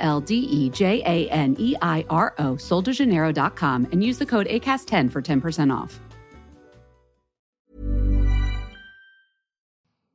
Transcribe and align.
L 0.00 0.20
D 0.20 0.34
E 0.50 0.70
J 0.74 1.02
A 1.06 1.28
N 1.30 1.56
E 1.58 1.74
I 1.82 2.04
R 2.08 2.32
O, 2.38 2.56
soldejaneiro.com, 2.58 3.86
and 3.92 4.02
use 4.04 4.18
the 4.18 4.26
code 4.26 4.46
ACAST10 4.48 5.10
for 5.12 5.22
10% 5.22 5.84
off. 5.84 6.00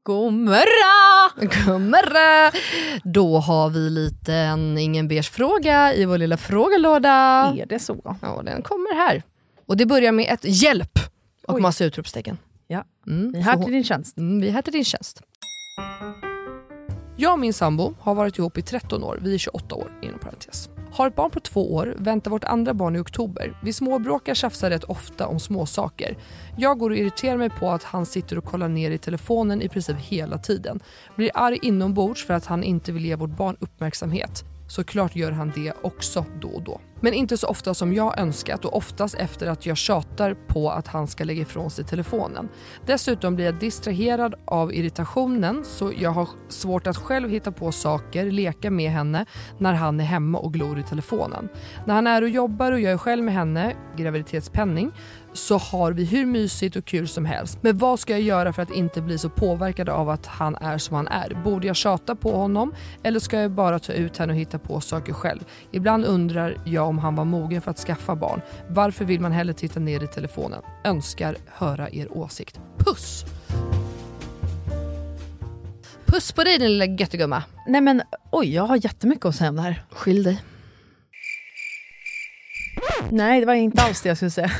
God 0.04 0.34
morgon! 0.34 1.50
God 1.66 1.82
morgon! 1.82 2.52
Då 3.04 3.38
har 3.38 3.70
vi 3.70 3.90
lite 3.90 4.34
en 4.34 4.78
ingen 4.78 5.08
beige 5.08 5.32
fråga 5.32 5.94
i 5.94 6.06
vår 6.06 6.18
lilla 6.18 6.38
frågelåda. 6.38 7.10
Är 7.58 7.66
det 7.66 7.80
så? 7.80 8.18
Ja, 8.22 8.42
den 8.46 8.62
kommer 8.62 8.96
här. 8.96 9.24
Och 9.66 9.78
det 9.78 9.86
börjar 9.86 10.12
med 10.12 10.34
ett 10.34 10.44
hjälp 10.64 11.00
och 11.48 11.56
Oj. 11.56 11.62
massa 11.62 11.86
utropstecken. 11.86 12.38
Ja. 12.68 12.84
Mm, 13.08 13.32
Vi 13.32 13.40
är 13.40 13.44
här 13.44 13.58
till 13.64 13.74
din 13.74 13.84
tjänst. 13.84 14.18
Mm, 14.18 14.42
vi 14.42 14.48
är 14.48 14.52
här 14.52 14.62
till 14.62 14.74
din 14.74 14.86
tjänst. 14.86 15.22
Jag 17.18 17.34
och 17.34 17.40
min 17.40 17.54
sambo 17.54 17.94
har 18.00 18.16
varit 18.16 18.38
ihop 18.38 18.58
i 18.58 18.62
13 18.62 19.04
år, 19.04 19.20
vi 19.22 19.34
är 19.34 19.38
28 19.38 19.76
år 19.76 19.92
inom 20.02 20.20
parentes. 20.20 20.70
Har 20.92 21.08
ett 21.08 21.16
barn 21.16 21.32
på 21.32 21.40
två 21.40 21.76
år, 21.76 21.96
väntar 21.98 22.32
vårt 22.32 22.44
andra 22.44 22.74
barn 22.74 22.96
i 22.96 23.00
oktober. 23.00 23.54
Vi 23.64 23.74
småbråkar 23.74 24.34
tjafsar 24.34 24.70
rätt 24.70 24.84
ofta 24.84 25.28
om 25.28 25.40
småsaker. 25.40 26.18
Jag 26.58 26.80
går 26.80 26.90
och 26.90 26.98
irriterar 26.98 27.38
mig 27.38 27.50
på 27.50 27.70
att 27.70 27.84
han 27.84 28.06
sitter 28.06 28.38
och 28.38 28.46
kollar 28.46 28.70
ner 28.70 28.92
i 28.92 28.98
telefonen 28.98 29.62
i 29.62 29.70
princip 29.70 29.98
hela 29.98 30.38
tiden. 30.38 30.80
Blir 31.16 31.32
arg 31.34 31.60
inombords 31.62 32.26
för 32.26 32.34
att 32.34 32.46
han 32.46 32.64
inte 32.64 32.92
vill 32.92 33.06
ge 33.06 33.16
vårt 33.16 33.38
barn 33.38 33.58
uppmärksamhet. 33.60 34.44
Såklart 34.68 35.16
gör 35.16 35.32
han 35.32 35.52
det 35.56 35.74
också 35.82 36.26
då 36.42 36.48
och 36.48 36.64
då. 36.64 36.82
Men 37.02 37.14
inte 37.14 37.38
så 37.38 37.48
ofta 37.48 37.74
som 37.74 37.94
jag 37.94 38.20
önskat 38.20 38.66
och 38.66 38.78
oftast 38.78 39.16
efter 39.16 39.48
att 39.48 39.66
jag 39.66 39.78
tjatar 39.78 40.34
på 40.48 40.72
att 40.72 40.88
han 40.88 41.08
ska 41.08 41.24
lägga 41.24 41.42
ifrån 41.42 41.72
sig 41.72 41.86
telefonen. 41.86 42.50
Dessutom 42.86 43.36
blir 43.36 43.46
jag 43.46 43.60
distraherad 43.60 44.36
av 44.46 44.74
irritationen 44.74 45.66
så 45.66 45.92
jag 45.98 46.12
har 46.12 46.28
svårt 46.50 46.88
att 46.88 46.98
själv 46.98 47.30
hitta 47.30 47.52
på 47.52 47.72
saker, 47.72 48.32
leka 48.32 48.72
med 48.72 48.92
henne 48.92 49.26
när 49.58 49.74
han 49.74 50.00
är 50.00 50.04
hemma 50.04 50.38
och 50.40 50.54
glor 50.54 50.80
i 50.80 50.84
telefonen. 50.84 51.50
När 51.86 51.94
han 51.94 52.08
är 52.08 52.22
och 52.22 52.30
jobbar 52.30 52.72
och 52.72 52.80
jag 52.80 52.94
är 52.94 52.98
själv 52.98 53.24
med 53.24 53.34
henne, 53.34 53.76
graviditetspenning, 53.98 54.92
så 55.36 55.58
har 55.58 55.92
vi 55.92 56.06
hur 56.06 56.26
mysigt 56.26 56.76
och 56.76 56.86
kul 56.86 57.08
som 57.08 57.26
helst. 57.26 57.58
Men 57.62 57.78
vad 57.78 58.00
ska 58.00 58.14
jag 58.14 58.22
göra 58.22 58.54
för 58.54 58.62
att 58.62 58.72
inte 58.72 59.02
bli 59.02 59.18
så 59.18 59.30
påverkad 59.30 59.90
av 59.90 60.10
att 60.10 60.26
han 60.26 60.56
är 60.56 60.78
som 60.78 60.96
han 60.96 61.08
är? 61.08 61.42
Borde 61.44 61.68
jag 61.68 61.76
tjata 61.76 62.16
på 62.16 62.32
honom 62.32 62.74
eller 63.04 63.20
ska 63.20 63.40
jag 63.40 63.52
bara 63.52 63.80
ta 63.80 63.94
ut 63.94 64.18
henne 64.18 64.34
och 64.34 64.40
hitta 64.40 64.60
på 64.60 64.82
saker 64.82 65.14
själv? 65.14 65.40
Ibland 65.72 66.06
undrar 66.06 66.58
jag 66.66 66.88
om 66.88 67.00
han 67.00 67.16
var 67.16 67.26
mogen 67.26 67.62
för 67.62 67.72
att 67.72 67.80
skaffa 67.80 68.16
barn. 68.16 68.42
Varför 68.70 69.06
vill 69.06 69.20
man 69.20 69.32
hellre 69.32 69.54
titta 69.54 69.80
ner 69.80 70.04
i 70.04 70.08
telefonen? 70.08 70.62
Önskar 70.84 71.36
höra 71.48 71.90
er 71.90 72.18
åsikt. 72.18 72.60
Puss! 72.78 73.26
Puss 76.06 76.32
på 76.32 76.44
dig 76.44 76.58
din 76.58 76.78
lilla 76.78 76.86
göttegumma. 76.86 77.44
Nej 77.68 77.82
men 77.82 78.02
oj, 78.32 78.54
jag 78.54 78.64
har 78.64 78.86
jättemycket 78.86 79.26
att 79.26 79.36
säga 79.36 79.50
om 79.50 79.56
det 79.56 79.62
här. 79.62 79.84
Skyll 79.90 80.24
dig. 80.24 80.44
Nej, 83.10 83.40
det 83.40 83.46
var 83.46 83.54
inte 83.54 83.82
alls 83.82 84.02
det 84.02 84.10
jag 84.10 84.18
skulle 84.18 84.32
säga. 84.32 84.52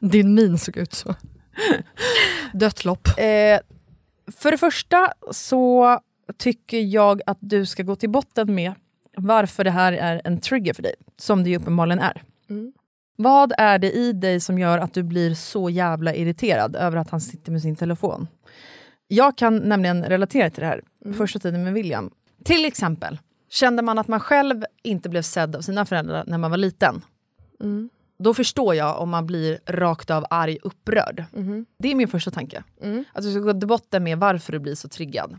Din 0.00 0.34
min 0.34 0.58
såg 0.58 0.76
ut 0.76 0.94
så. 0.94 1.14
Dött 2.52 2.84
lopp. 2.84 3.08
Eh, 3.08 3.60
för 4.36 4.50
det 4.50 4.58
första 4.58 5.12
så 5.30 6.00
tycker 6.36 6.78
jag 6.78 7.20
att 7.26 7.38
du 7.40 7.66
ska 7.66 7.82
gå 7.82 7.96
till 7.96 8.10
botten 8.10 8.54
med 8.54 8.72
varför 9.16 9.64
det 9.64 9.70
här 9.70 9.92
är 9.92 10.20
en 10.24 10.40
trigger 10.40 10.74
för 10.74 10.82
dig, 10.82 10.94
som 11.16 11.44
det 11.44 11.50
ju 11.50 11.56
uppenbarligen 11.56 12.00
är. 12.00 12.22
Mm. 12.50 12.72
Vad 13.16 13.52
är 13.58 13.78
det 13.78 13.92
i 13.92 14.12
dig 14.12 14.40
som 14.40 14.58
gör 14.58 14.78
att 14.78 14.94
du 14.94 15.02
blir 15.02 15.34
så 15.34 15.70
jävla 15.70 16.14
irriterad 16.14 16.76
över 16.76 16.96
att 16.96 17.10
han 17.10 17.20
sitter 17.20 17.52
med 17.52 17.62
sin 17.62 17.76
telefon? 17.76 18.28
Jag 19.08 19.36
kan 19.36 19.56
nämligen 19.56 20.04
relatera 20.04 20.50
till 20.50 20.60
det 20.60 20.66
här, 20.66 20.82
första 21.16 21.38
tiden 21.38 21.64
med 21.64 21.72
William. 21.72 22.10
Till 22.44 22.64
exempel, 22.64 23.18
kände 23.50 23.82
man 23.82 23.98
att 23.98 24.08
man 24.08 24.20
själv 24.20 24.64
inte 24.82 25.08
blev 25.08 25.22
sedd 25.22 25.56
av 25.56 25.60
sina 25.60 25.86
föräldrar 25.86 26.24
när 26.26 26.38
man 26.38 26.50
var 26.50 26.58
liten, 26.58 27.02
då 28.18 28.34
förstår 28.34 28.74
jag 28.74 29.00
om 29.00 29.10
man 29.10 29.26
blir 29.26 29.58
rakt 29.66 30.10
av 30.10 30.26
arg, 30.30 30.58
upprörd. 30.62 31.24
Det 31.78 31.90
är 31.90 31.94
min 31.94 32.08
första 32.08 32.30
tanke. 32.30 32.62
Att 33.12 33.22
du 33.22 33.30
ska 33.30 33.40
gå 33.40 33.52
till 33.52 33.68
botten 33.68 34.04
med 34.04 34.18
varför 34.18 34.52
du 34.52 34.58
blir 34.58 34.74
så 34.74 34.88
triggad. 34.88 35.38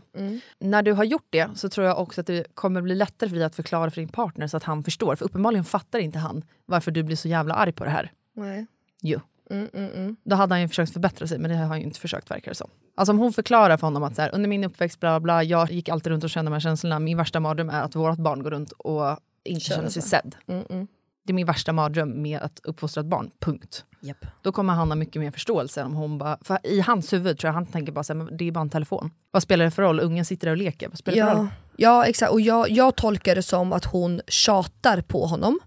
När 0.58 0.82
du 0.82 0.92
har 0.92 1.04
gjort 1.04 1.26
det 1.30 1.48
så 1.54 1.68
tror 1.68 1.86
jag 1.86 1.98
också 1.98 2.20
att 2.20 2.26
det 2.26 2.54
kommer 2.54 2.82
bli 2.82 2.94
lättare 2.94 3.30
för 3.30 3.36
dig 3.36 3.44
att 3.44 3.54
förklara 3.54 3.90
för 3.90 4.00
din 4.00 4.08
partner 4.08 4.46
så 4.48 4.56
att 4.56 4.62
han 4.64 4.84
förstår. 4.84 5.16
För 5.16 5.24
uppenbarligen 5.24 5.64
fattar 5.64 5.98
inte 5.98 6.18
han 6.18 6.44
varför 6.66 6.90
du 6.90 7.02
blir 7.02 7.16
så 7.16 7.28
jävla 7.28 7.54
arg 7.54 7.72
på 7.72 7.84
det 7.84 7.90
här. 7.90 8.12
Nej. 8.34 8.66
Jo. 9.02 9.20
Mm, 9.50 10.16
Då 10.24 10.36
hade 10.36 10.54
han 10.54 10.60
ju 10.62 10.68
försökt 10.68 10.92
förbättra 10.92 11.26
sig, 11.26 11.38
men 11.38 11.50
det 11.50 11.56
har 11.56 11.66
han 11.66 11.78
ju 11.78 11.84
inte 11.84 12.00
försökt 12.00 12.30
verkar 12.30 12.50
det 12.50 12.54
som. 12.54 12.70
Alltså 12.94 13.12
om 13.12 13.18
hon 13.18 13.32
förklarar 13.32 13.76
för 13.76 13.86
honom 13.86 14.02
att 14.02 14.16
så 14.16 14.22
här, 14.22 14.34
under 14.34 14.48
min 14.48 14.64
uppväxt, 14.64 15.00
bla 15.00 15.20
bla, 15.20 15.42
jag 15.42 15.70
gick 15.70 15.88
alltid 15.88 16.10
runt 16.12 16.24
och 16.24 16.30
kände 16.30 16.50
de 16.50 16.52
här 16.52 16.60
känslorna. 16.60 16.98
Min 16.98 17.16
värsta 17.16 17.40
mardröm 17.40 17.70
är 17.70 17.82
att 17.82 17.94
vårt 17.94 18.18
barn 18.18 18.42
går 18.42 18.50
runt 18.50 18.72
och 18.72 19.18
inte 19.44 19.60
känner 19.60 19.88
sig 19.88 20.02
sedd. 20.02 20.36
mm. 20.46 20.86
Det 21.26 21.32
är 21.32 21.34
min 21.34 21.46
värsta 21.46 21.72
mardröm 21.72 22.22
med 22.22 22.40
att 22.40 22.60
uppfostra 22.64 23.00
ett 23.00 23.06
barn, 23.06 23.30
punkt. 23.40 23.84
Japp. 24.00 24.26
Då 24.42 24.52
kommer 24.52 24.72
han 24.72 24.88
ha 24.88 24.94
mycket 24.96 25.22
mer 25.22 25.30
förståelse 25.30 25.82
om 25.82 25.94
hon 25.94 26.18
bara... 26.18 26.38
För 26.42 26.58
I 26.62 26.80
hans 26.80 27.12
huvud 27.12 27.38
tror 27.38 27.48
jag 27.48 27.54
han 27.54 27.66
tänker 27.66 27.92
bara 27.92 28.04
så 28.04 28.12
här, 28.12 28.22
men 28.22 28.36
det 28.36 28.48
är 28.48 28.52
bara 28.52 28.60
en 28.60 28.70
telefon. 28.70 29.10
Vad 29.30 29.42
spelar 29.42 29.64
det 29.64 29.70
för 29.70 29.82
roll? 29.82 30.00
Ungen 30.00 30.24
sitter 30.24 30.46
där 30.46 30.52
och 30.52 30.56
leker. 30.56 30.88
Vad 30.88 30.98
spelar 30.98 31.26
det 31.26 31.30
för 31.32 31.38
roll? 31.38 31.48
Ja, 31.76 32.00
ja 32.00 32.06
exakt. 32.06 32.32
Och 32.32 32.40
jag, 32.40 32.70
jag 32.70 32.96
tolkar 32.96 33.34
det 33.34 33.42
som 33.42 33.72
att 33.72 33.84
hon 33.84 34.20
tjatar 34.28 35.00
på 35.00 35.26
honom. 35.26 35.60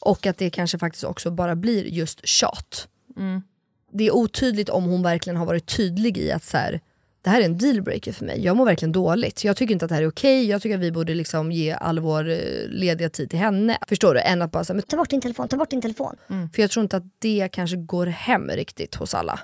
Och 0.00 0.26
att 0.26 0.38
det 0.38 0.50
kanske 0.50 0.78
faktiskt 0.78 1.04
också 1.04 1.30
bara 1.30 1.56
blir 1.56 1.84
just 1.84 2.26
tjat. 2.26 2.88
Det 3.92 4.04
är 4.04 4.14
otydligt 4.14 4.68
om 4.68 4.84
hon 4.84 5.02
verkligen 5.02 5.36
har 5.36 5.46
varit 5.46 5.76
tydlig 5.76 6.18
i 6.18 6.32
att 6.32 6.44
så 6.44 6.56
här, 6.56 6.80
det 7.22 7.30
här 7.30 7.40
är 7.40 7.44
en 7.44 7.58
dealbreaker 7.58 8.12
för 8.12 8.24
mig. 8.24 8.44
Jag 8.44 8.56
mår 8.56 8.64
verkligen 8.64 8.92
dåligt. 8.92 9.44
Jag 9.44 9.56
tycker 9.56 9.72
inte 9.72 9.84
att 9.84 9.88
det 9.88 9.94
här 9.94 10.02
är 10.02 10.08
okej. 10.08 10.46
Jag 10.46 10.62
tycker 10.62 10.74
att 10.76 10.82
vi 10.82 10.92
borde 10.92 11.14
liksom 11.14 11.52
ge 11.52 11.72
all 11.72 11.98
vår 11.98 12.28
eh, 12.30 12.36
lediga 12.68 13.08
tid 13.10 13.30
till 13.30 13.38
henne. 13.38 13.78
Förstår 13.88 14.14
du? 14.14 14.20
Än 14.20 14.42
att 14.42 14.52
bara 14.52 14.64
säga, 14.64 14.80
Ta 14.82 14.96
bort 14.96 15.10
din 15.10 15.20
telefon, 15.20 15.48
ta 15.48 15.56
bort 15.56 15.70
din 15.70 15.80
telefon. 15.80 16.16
för 16.26 16.62
jag 16.62 16.70
tror 16.70 16.82
inte 16.82 16.96
att 16.96 17.04
det 17.18 17.48
kanske 17.52 17.76
går 17.76 18.06
hem 18.06 18.48
riktigt 18.50 18.94
hos 18.94 19.14
alla. 19.14 19.40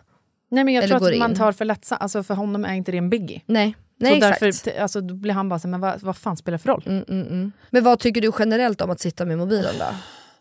Nej, 0.50 0.64
men 0.64 0.74
jag 0.74 0.84
Eller 0.84 0.98
tror 0.98 1.12
att 1.12 1.18
man 1.18 1.30
in. 1.30 1.36
tar 1.36 1.52
för 1.52 1.64
lätt, 1.64 1.86
alltså 1.90 2.22
för 2.22 2.34
honom 2.34 2.64
är 2.64 2.74
inte 2.74 2.92
det 2.92 2.98
en 2.98 3.10
biggie. 3.10 3.40
Nej, 3.46 3.76
Nej 3.96 4.20
så 4.20 4.26
exakt. 4.26 4.64
därför 4.64 4.80
alltså, 4.80 5.00
då 5.00 5.14
blir 5.14 5.32
han 5.32 5.48
bara 5.48 5.58
så 5.58 5.68
men 5.68 5.80
vad, 5.80 6.02
vad 6.02 6.16
fan 6.16 6.36
spelar 6.36 6.58
det 6.58 6.62
för 6.62 6.68
roll? 6.68 6.82
Mm, 6.86 7.04
mm, 7.08 7.26
mm. 7.26 7.52
Men 7.70 7.84
vad 7.84 7.98
tycker 7.98 8.20
du 8.20 8.32
generellt 8.38 8.80
om 8.80 8.90
att 8.90 9.00
sitta 9.00 9.24
med 9.24 9.38
mobilen 9.38 9.74
då? 9.78 9.86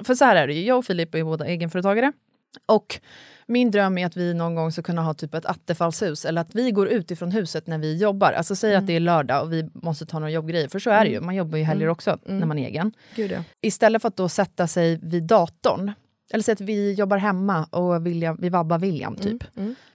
För 0.05 0.15
så 0.15 0.25
här 0.25 0.35
är 0.35 0.47
det 0.47 0.53
ju, 0.53 0.63
jag 0.65 0.77
och 0.77 0.85
Filip 0.85 1.15
är 1.15 1.23
båda 1.23 1.45
egenföretagare. 1.45 2.11
Och 2.65 2.99
min 3.47 3.71
dröm 3.71 3.97
är 3.97 4.05
att 4.05 4.17
vi 4.17 4.33
någon 4.33 4.55
gång 4.55 4.71
ska 4.71 4.81
kunna 4.81 5.01
ha 5.01 5.13
typ 5.13 5.33
ett 5.33 5.45
attefallshus, 5.45 6.25
eller 6.25 6.41
att 6.41 6.55
vi 6.55 6.71
går 6.71 6.87
ut 6.87 7.11
ifrån 7.11 7.31
huset 7.31 7.67
när 7.67 7.77
vi 7.77 7.97
jobbar. 7.97 8.31
Alltså 8.31 8.55
säg 8.55 8.75
att 8.75 8.87
det 8.87 8.93
är 8.93 8.99
lördag 8.99 9.43
och 9.43 9.53
vi 9.53 9.69
måste 9.73 10.05
ta 10.05 10.19
några 10.19 10.31
jobbgrejer, 10.31 10.67
för 10.67 10.79
så 10.79 10.89
är 10.89 11.05
det 11.05 11.11
ju, 11.11 11.21
man 11.21 11.35
jobbar 11.35 11.57
ju 11.57 11.63
helger 11.63 11.87
också 11.87 12.17
när 12.25 12.45
man 12.45 12.59
är 12.59 12.67
egen. 12.67 12.91
Gud 13.15 13.31
ja. 13.31 13.43
Istället 13.61 14.01
för 14.01 14.07
att 14.07 14.17
då 14.17 14.29
sätta 14.29 14.67
sig 14.67 14.99
vid 15.03 15.23
datorn, 15.23 15.91
eller 16.33 16.43
säg 16.43 16.53
att 16.53 16.61
vi 16.61 16.93
jobbar 16.93 17.17
hemma 17.17 17.63
och 17.63 18.05
William, 18.05 18.37
vi 18.41 18.49
vabbar 18.49 18.79
William 18.79 19.15
typ. 19.15 19.43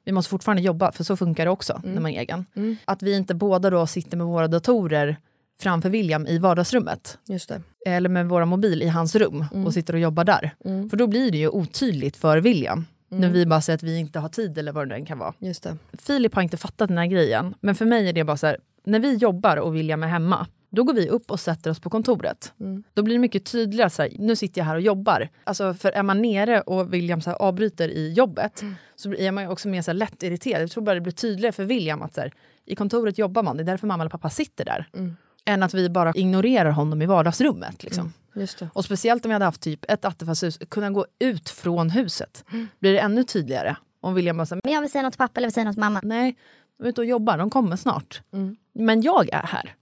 Vi 0.05 0.13
måste 0.13 0.31
fortfarande 0.31 0.63
jobba, 0.63 0.93
för 0.93 1.05
så 1.05 1.17
funkar 1.17 1.45
det 1.45 1.51
också 1.51 1.81
när 1.85 2.01
man 2.01 2.11
är 2.11 2.21
egen. 2.21 2.47
Att 2.85 3.03
vi 3.03 3.17
inte 3.17 3.35
båda 3.35 3.71
då 3.71 3.87
sitter 3.87 4.17
med 4.17 4.27
våra 4.27 4.49
datorer 4.49 5.17
framför 5.61 5.91
William 5.91 6.27
i 6.27 6.39
vardagsrummet 6.39 7.19
eller 7.87 8.09
med 8.09 8.29
våra 8.29 8.47
mobil 8.47 8.83
i 8.83 8.89
hans 8.89 9.15
rum 9.15 9.45
och 9.67 9.75
sitter 9.75 9.95
och 9.95 10.01
jobbar 10.01 10.25
där. 10.25 10.55
För 10.91 10.97
då 10.97 11.07
blir 11.07 11.31
det 11.31 11.39
ju 11.39 11.49
otydligt 11.49 12.17
för 12.17 12.39
William. 12.39 12.85
När 13.21 13.31
vi 13.31 13.47
bara 13.47 13.61
säger 13.61 13.75
att 13.77 13.83
vi 13.83 13.99
inte 13.99 14.19
har 14.19 14.29
tid 14.29 14.59
eller 14.59 14.73
vad 14.73 14.89
det 14.89 14.95
än 14.95 15.07
kan 15.07 15.19
vara. 15.19 15.35
Just 15.39 15.63
det. 15.63 15.77
Filip 15.93 16.35
har 16.35 16.43
inte 16.43 16.57
fattat 16.57 16.89
den 16.89 16.99
här 16.99 17.07
grejen. 17.07 17.55
Men 17.61 17.75
för 17.75 17.85
mig 17.87 18.09
är 18.09 18.13
det 18.13 18.25
bara 18.25 18.37
så 18.37 18.47
här, 18.47 18.57
när 18.85 19.01
vi 19.01 19.15
jobbar 19.15 19.57
och 19.57 19.77
William 19.77 20.03
är 20.03 20.07
hemma, 20.07 20.47
då 20.71 20.85
går 20.85 20.95
vi 20.95 21.09
upp 21.09 21.31
och 21.31 21.41
sätter 21.41 21.71
oss 21.71 21.81
på 21.81 21.91
kontoret. 21.91 22.53
Då 22.95 23.03
blir 23.03 23.15
det 23.15 23.19
mycket 23.19 23.45
tydligare, 23.45 23.91
så 23.91 24.03
här, 24.03 24.13
nu 24.19 24.37
sitter 24.37 24.61
jag 24.61 24.67
här 24.67 24.75
och 24.75 24.81
jobbar. 24.81 25.29
Alltså, 25.45 25.75
för 25.75 25.91
är 25.91 26.03
man 26.03 26.23
nere 26.23 26.61
och 26.61 26.95
William 26.95 27.21
så 27.21 27.31
här, 27.31 27.37
avbryter 27.37 27.89
i 27.89 28.13
jobbet, 28.13 28.63
så 28.97 29.15
är 29.15 29.33
man 29.33 29.47
också 29.47 29.69
mer 29.69 29.83
så 29.83 29.91
här, 29.91 29.99
lätt 29.99 30.23
irriterad. 30.23 30.63
Jag 30.63 30.71
tror 30.71 30.85
bara 30.85 30.95
det 30.95 31.01
blir 31.01 31.13
tydligare 31.13 31.53
för 31.53 31.65
William 31.65 32.03
att 32.03 32.15
så 32.15 32.21
här, 32.21 32.33
i 32.65 32.75
kontoret 32.75 33.19
jobbar 33.19 33.43
man, 33.43 33.57
det 33.57 33.63
är 33.63 33.65
därför 33.65 33.87
mamma 33.87 34.03
eller 34.03 34.11
pappa 34.11 34.31
sitter 34.31 34.65
där. 34.65 34.89
Än 35.45 35.63
att 35.63 35.75
vi 35.75 35.91
bara 35.91 36.13
ignorerar 36.15 36.71
honom 36.71 37.03
i 37.03 37.07
vardagsrummet. 37.07 37.85
Liksom. 37.85 38.13
Just 38.35 38.59
det. 38.59 38.71
Och 38.75 38.85
speciellt 38.85 39.25
om 39.25 39.29
vi 39.29 39.33
hade 39.33 39.45
haft 39.45 39.63
typ 39.63 39.85
ett 39.89 40.05
attefallshus, 40.05 40.59
kunna 40.69 40.91
gå 40.91 41.07
ut 41.19 41.49
från 41.49 41.91
huset. 41.91 42.45
Blir 42.79 42.93
det 42.93 42.99
ännu 42.99 43.25
tydligare. 43.25 43.77
Om 44.01 44.15
William 44.15 44.37
bara 44.37 44.47
säger, 44.47 44.61
Men 44.65 44.73
jag 44.73 44.81
vill 44.81 44.91
säga 44.91 45.03
något 45.03 45.13
till 45.13 45.19
pappa 45.19 45.41
eller 45.41 45.45
jag 45.45 45.49
vill 45.49 45.55
säga 45.55 45.65
något 45.65 45.75
till 45.75 45.81
mamma. 45.81 46.01
nej, 46.03 46.37
de 46.79 46.85
är 46.85 46.89
ute 46.89 47.01
och 47.01 47.07
jobbar, 47.07 47.39
de 47.39 47.51
kommer 47.51 47.77
snart. 47.77 48.23
Men 48.73 49.03
jag 49.03 49.29
är 49.33 49.43
här. 49.47 49.75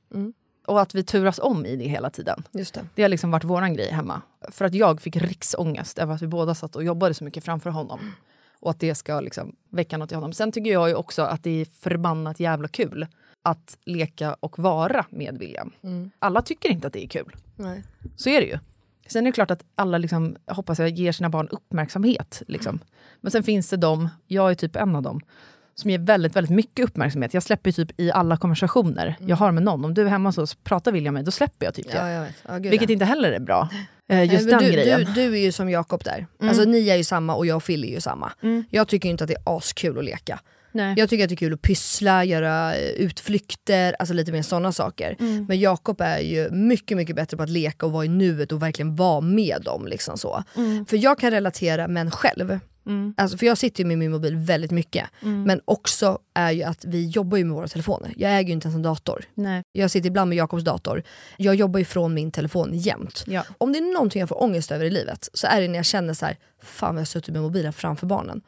Och 0.66 0.80
att 0.80 0.94
vi 0.94 1.04
turas 1.04 1.38
om 1.38 1.66
i 1.66 1.76
det 1.76 1.84
hela 1.84 2.10
tiden. 2.10 2.42
Just 2.52 2.74
det. 2.74 2.86
Det 2.94 3.02
har 3.02 3.08
liksom 3.08 3.30
varit 3.30 3.44
våran 3.44 3.74
grej 3.74 3.90
hemma. 3.90 4.22
För 4.50 4.64
att 4.64 4.74
jag 4.74 5.00
fick 5.00 5.16
riksångest 5.16 5.98
över 5.98 6.14
att 6.14 6.22
vi 6.22 6.26
båda 6.26 6.54
satt 6.54 6.76
och 6.76 6.84
jobbade 6.84 7.14
så 7.14 7.24
mycket 7.24 7.44
framför 7.44 7.70
honom. 7.70 8.12
Och 8.60 8.70
att 8.70 8.80
det 8.80 8.94
ska 8.94 9.20
liksom 9.20 9.56
väcka 9.70 9.96
något 9.98 10.12
i 10.12 10.14
honom. 10.14 10.32
Sen 10.32 10.52
tycker 10.52 10.72
jag 10.72 10.88
ju 10.88 10.94
också 10.94 11.22
att 11.22 11.42
det 11.42 11.50
är 11.60 11.64
förbannat 11.64 12.40
jävla 12.40 12.68
kul 12.68 13.06
att 13.42 13.78
leka 13.84 14.36
och 14.40 14.58
vara 14.58 15.06
med 15.10 15.38
William. 15.38 15.72
Alla 16.18 16.42
tycker 16.42 16.68
inte 16.68 16.86
att 16.86 16.92
det 16.92 17.04
är 17.04 17.08
kul. 17.08 17.36
Nej. 17.56 17.84
Så 18.16 18.30
är 18.30 18.40
det 18.40 18.46
ju. 18.46 18.58
Sen 19.06 19.26
är 19.26 19.30
det 19.30 19.34
klart 19.34 19.50
att 19.50 19.64
alla 19.74 19.98
liksom, 19.98 20.36
hoppas 20.46 20.78
jag 20.78 20.88
ger 20.88 21.12
sina 21.12 21.30
barn 21.30 21.48
uppmärksamhet. 21.48 22.42
Liksom. 22.48 22.80
Men 23.20 23.32
sen 23.32 23.42
finns 23.42 23.70
det 23.70 23.76
de, 23.76 24.08
jag 24.26 24.50
är 24.50 24.54
typ 24.54 24.76
en 24.76 24.96
av 24.96 25.02
dem, 25.02 25.20
som 25.74 25.90
ger 25.90 25.98
väldigt, 25.98 26.36
väldigt 26.36 26.50
mycket 26.50 26.84
uppmärksamhet. 26.84 27.34
Jag 27.34 27.42
släpper 27.42 27.72
typ 27.72 28.00
i 28.00 28.12
alla 28.12 28.36
konversationer 28.36 29.16
jag 29.20 29.36
har 29.36 29.52
med 29.52 29.62
någon. 29.62 29.84
Om 29.84 29.94
du 29.94 30.02
är 30.02 30.06
hemma 30.06 30.32
så 30.32 30.46
pratar 30.46 30.92
William 30.92 31.14
med 31.14 31.20
mig, 31.20 31.24
då 31.24 31.30
släpper 31.30 31.66
jag 31.66 31.74
typ 31.74 31.92
det. 31.92 31.98
Ja, 31.98 32.10
jag 32.10 32.22
vet. 32.22 32.34
Ja, 32.48 32.58
gud, 32.58 32.70
Vilket 32.70 32.88
ja. 32.88 32.92
inte 32.92 33.04
heller 33.04 33.32
är 33.32 33.40
bra. 33.40 33.68
Eh, 34.10 34.32
just 34.32 34.46
Nej, 34.46 34.54
den 34.54 34.64
du, 34.64 34.72
grejen. 34.72 35.04
Du, 35.04 35.12
du 35.12 35.34
är 35.34 35.40
ju 35.40 35.52
som 35.52 35.70
Jakob 35.70 36.04
där. 36.04 36.26
Alltså, 36.42 36.64
ni 36.64 36.88
är 36.88 36.96
ju 36.96 37.04
samma 37.04 37.34
och 37.34 37.46
jag 37.46 37.56
och 37.56 37.64
Phil 37.64 37.84
är 37.84 37.88
ju 37.88 38.00
samma. 38.00 38.32
Jag 38.70 38.88
tycker 38.88 39.08
inte 39.08 39.24
att 39.24 39.28
det 39.28 39.34
är 39.34 39.56
askul 39.56 39.98
att 39.98 40.04
leka. 40.04 40.40
Nej. 40.72 40.94
Jag 40.96 41.08
tycker 41.08 41.24
att 41.24 41.28
det 41.28 41.34
är 41.34 41.36
kul 41.36 41.52
att 41.52 41.62
pyssla, 41.62 42.24
göra 42.24 42.76
eh, 42.76 42.90
utflykter, 42.90 43.96
alltså 43.98 44.14
lite 44.14 44.32
mer 44.32 44.42
sådana 44.42 44.72
saker. 44.72 45.16
Men 45.48 45.60
Jakob 45.60 46.00
är 46.00 46.18
ju 46.18 46.50
mycket 46.50 46.96
mycket 46.96 47.16
bättre 47.16 47.36
på 47.36 47.42
att 47.42 47.50
leka 47.50 47.86
och 47.86 47.92
vara 47.92 48.04
i 48.04 48.08
nuet 48.08 48.52
och 48.52 48.62
verkligen 48.62 48.96
vara 48.96 49.20
med 49.20 49.62
dem. 49.64 49.86
Liksom 49.86 50.18
så. 50.18 50.44
För 50.88 50.96
jag 50.96 51.18
kan 51.18 51.30
relatera 51.30 51.88
men 51.88 52.10
själv. 52.10 52.58
Alltså, 53.16 53.38
för 53.38 53.46
jag 53.46 53.58
sitter 53.58 53.82
ju 53.82 53.88
med 53.88 53.98
min 53.98 54.10
mobil 54.10 54.36
väldigt 54.36 54.70
mycket. 54.70 55.06
Men 55.20 55.60
också 55.64 56.18
är 56.34 56.50
ju 56.50 56.62
att 56.62 56.84
vi 56.84 57.06
jobbar 57.06 57.38
ju 57.38 57.44
med 57.44 57.54
våra 57.54 57.68
telefoner. 57.68 58.12
Jag 58.16 58.38
äger 58.38 58.48
ju 58.48 58.52
inte 58.52 58.66
ens 58.66 58.76
en 58.76 58.82
dator. 58.82 59.24
Nej. 59.34 59.62
Jag 59.72 59.90
sitter 59.90 60.06
ibland 60.06 60.28
med 60.28 60.36
Jakobs 60.36 60.64
dator. 60.64 61.02
Jag 61.36 61.54
jobbar 61.54 61.78
ju 61.78 61.84
från 61.84 62.14
min 62.14 62.30
telefon 62.30 62.70
jämt. 62.72 63.24
Ja. 63.26 63.44
Om 63.58 63.72
det 63.72 63.78
är 63.78 63.94
någonting 63.94 64.20
jag 64.20 64.28
får 64.28 64.42
ångest 64.42 64.70
över 64.70 64.84
i 64.84 64.90
livet 64.90 65.28
så 65.32 65.46
är 65.46 65.60
det 65.60 65.68
när 65.68 65.76
jag 65.76 65.84
känner 65.84 66.14
så 66.14 66.26
här, 66.26 66.36
fan 66.62 66.94
jag 66.94 67.00
har 67.00 67.04
suttit 67.04 67.34
med 67.34 67.42
mobilen 67.42 67.72
framför 67.72 68.06
barnen. 68.06 68.42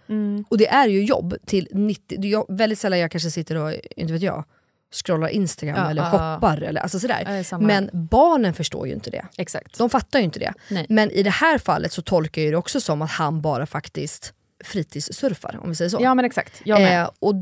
Och 0.49 0.58
det 0.58 0.69
är 0.69 0.88
ju 0.88 1.05
jobb 1.05 1.34
till 1.46 1.69
90, 1.73 2.20
det 2.20 2.32
är 2.32 2.56
väldigt 2.56 2.79
sällan 2.79 2.99
jag 2.99 3.11
kanske 3.11 3.31
sitter 3.31 3.56
och, 3.56 3.75
inte 3.96 4.12
vet 4.12 4.23
jag, 4.23 4.44
scrollar 4.92 5.28
Instagram 5.28 5.76
Ja, 5.76 5.90
eller 5.90 6.02
ja, 6.02 6.10
shoppar. 6.10 6.62
Eller, 6.62 6.80
alltså 6.80 7.00
sådär. 7.00 7.44
Ja, 7.50 7.58
Men 7.58 7.90
barnen 7.92 8.54
förstår 8.54 8.86
ju 8.86 8.94
inte 8.94 9.10
det. 9.10 9.24
Exakt. 9.36 9.78
De 9.78 9.90
fattar 9.90 10.18
ju 10.18 10.24
inte 10.24 10.38
det. 10.38 10.52
Nej. 10.68 10.86
Men 10.88 11.10
i 11.10 11.22
det 11.22 11.30
här 11.30 11.58
fallet 11.58 11.92
så 11.92 12.02
tolkar 12.02 12.42
jag 12.42 12.52
det 12.52 12.56
också 12.56 12.80
som 12.80 13.02
att 13.02 13.10
han 13.10 13.40
bara 13.40 13.66
faktiskt 13.66 14.32
fritidssurfar, 14.64 15.58
om 15.62 15.68
vi 15.68 15.74
säger 15.74 15.88
så. 15.88 15.98
Ja 16.00 16.14
men 16.14 16.24
exakt, 16.24 16.60
jag 16.64 16.80
med. 16.80 17.02
Eh, 17.02 17.10
och 17.18 17.34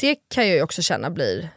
det 0.00 0.16
kan 0.28 0.46
jag 0.46 0.56
ju 0.56 0.62
också 0.62 0.82
känna 0.82 1.10
blir 1.10 1.48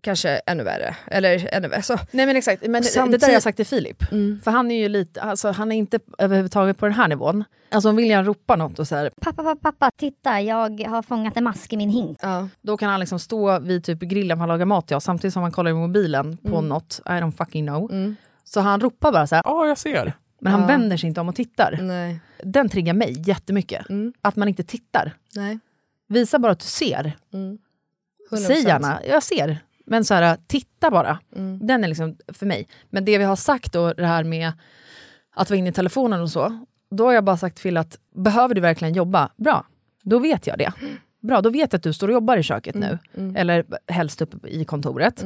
kanske 0.00 0.28
ännu 0.46 0.62
värre. 0.64 0.96
Eller 1.06 1.48
ännu 1.54 1.68
värre. 1.68 1.82
Så, 1.82 1.98
Nej 2.10 2.26
men 2.26 2.36
exakt, 2.36 2.62
men 2.66 2.82
det, 2.82 3.04
det 3.10 3.16
där 3.18 3.26
har 3.26 3.32
jag 3.32 3.42
sagt 3.42 3.56
till 3.56 3.66
Filip. 3.66 4.02
För 4.44 4.50
han 4.50 4.70
är 4.70 4.78
ju 4.78 4.88
lite, 4.88 5.22
alltså, 5.22 5.50
han 5.50 5.72
är 5.72 5.76
inte 5.76 5.98
överhuvudtaget 6.18 6.78
på 6.78 6.86
den 6.86 6.94
här 6.94 7.08
nivån. 7.08 7.44
Alltså 7.70 7.88
om 7.88 7.96
William 7.96 8.24
ropar 8.24 8.56
något 8.56 8.78
och 8.78 8.88
så 8.88 8.96
här, 8.96 9.10
Pappa, 9.20 9.42
pappa, 9.42 9.56
pappa, 9.72 9.90
titta 9.96 10.40
jag 10.40 10.80
har 10.88 11.02
fångat 11.02 11.36
en 11.36 11.44
mask 11.44 11.72
i 11.72 11.76
min 11.76 11.90
hink. 11.90 12.18
ja. 12.22 12.48
då 12.62 12.76
kan 12.76 12.90
han 12.90 13.00
liksom 13.00 13.18
stå 13.18 13.58
vid 13.58 13.84
typ 13.84 13.98
grillen 14.00 14.38
han 14.38 14.48
lagar 14.48 14.66
mat 14.66 14.86
till 14.88 15.00
samtidigt 15.00 15.32
som 15.34 15.42
han 15.42 15.52
kollar 15.52 15.70
i 15.70 15.74
mobilen 15.74 16.36
på 16.36 16.60
något, 16.60 17.00
I 17.04 17.08
don't 17.08 17.32
fucking 17.32 17.66
know. 17.66 18.14
Så 18.44 18.60
han 18.60 18.80
ropar 18.80 19.12
bara 19.12 19.26
så 19.26 19.34
här, 19.34 19.42
Ja, 19.46 19.66
jag 19.66 19.78
ser. 19.78 20.12
men 20.40 20.52
han 20.52 20.60
Ja. 20.60 20.66
vänder 20.66 20.96
sig 20.96 21.08
inte 21.08 21.20
om 21.20 21.28
och 21.28 21.34
tittar. 21.34 21.78
Nej. 21.82 22.20
Den 22.42 22.68
triggar 22.68 22.94
mig 22.94 23.14
jättemycket. 23.28 23.86
Att 24.22 24.36
man 24.36 24.48
inte 24.48 24.62
tittar. 24.62 25.12
Nej. 25.34 25.58
Visa 26.08 26.38
bara 26.38 26.52
att 26.52 26.60
du 26.60 26.66
ser. 26.66 27.12
100%. 28.30 28.46
Säg 28.46 28.62
gärna, 28.64 29.00
jag 29.08 29.22
ser. 29.22 29.58
Men 29.88 30.04
så 30.04 30.14
här, 30.14 30.36
titta 30.46 30.90
bara. 30.90 31.18
Mm. 31.36 31.66
Den 31.66 31.84
är 31.84 31.88
liksom 31.88 32.16
för 32.32 32.46
mig. 32.46 32.68
Men 32.90 33.04
det 33.04 33.18
vi 33.18 33.24
har 33.24 33.36
sagt 33.36 33.72
då, 33.72 33.92
det 33.92 34.06
här 34.06 34.24
med 34.24 34.52
att 35.34 35.50
vara 35.50 35.58
inne 35.58 35.68
i 35.68 35.72
telefonen 35.72 36.20
och 36.20 36.30
så. 36.30 36.66
Då 36.90 37.04
har 37.04 37.12
jag 37.12 37.24
bara 37.24 37.36
sagt 37.36 37.56
till 37.58 37.76
att, 37.76 37.98
behöver 38.14 38.54
du 38.54 38.60
verkligen 38.60 38.94
jobba? 38.94 39.30
Bra, 39.36 39.66
då 40.02 40.18
vet 40.18 40.46
jag 40.46 40.58
det. 40.58 40.72
Bra, 41.20 41.40
då 41.40 41.50
vet 41.50 41.72
jag 41.72 41.78
att 41.78 41.82
du 41.82 41.92
står 41.92 42.08
och 42.08 42.14
jobbar 42.14 42.36
i 42.36 42.42
köket 42.42 42.74
Mm. 42.74 42.98
nu. 43.14 43.38
Eller 43.40 43.64
helst 43.92 44.22
uppe 44.22 44.48
i 44.48 44.64
kontoret. 44.64 45.24